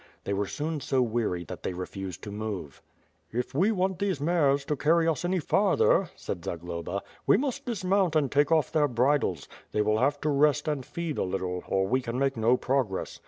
[0.23, 2.81] They were soon so weary that they refused to move.
[3.31, 7.67] "If we want these mares to carry us any farther," said Zag loba, "we must
[7.67, 9.47] dismount and take off their bridles.
[9.73, 13.19] They will have to rest and feed a little, or we can make no progress.